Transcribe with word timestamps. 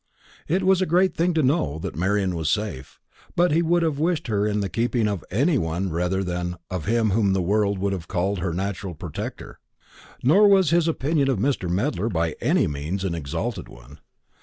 It 0.47 0.63
was 0.63 0.81
a 0.81 0.87
great 0.87 1.13
thing 1.13 1.35
to 1.35 1.43
know 1.43 1.77
that 1.77 1.95
Marian 1.95 2.33
was 2.35 2.49
safe; 2.49 2.99
but 3.35 3.51
he 3.51 3.61
would 3.61 3.83
have 3.83 3.99
wished 3.99 4.25
her 4.29 4.47
in 4.47 4.59
the 4.61 4.67
keeping 4.67 5.07
of 5.07 5.23
any 5.29 5.59
one 5.59 5.91
rather 5.91 6.23
than 6.23 6.55
of 6.71 6.85
him 6.85 7.11
whom 7.11 7.33
the 7.33 7.39
world 7.43 7.77
would 7.77 7.93
have 7.93 8.07
called 8.07 8.39
her 8.39 8.51
natural 8.51 8.95
protector. 8.95 9.59
Nor 10.23 10.47
was 10.47 10.71
his 10.71 10.87
opinion 10.87 11.29
of 11.29 11.37
Mr. 11.37 11.69
Medler 11.69 12.09
by 12.09 12.31
any 12.41 12.65
means 12.65 13.03
an 13.03 13.13
exalted 13.13 13.67
one. 13.69 13.99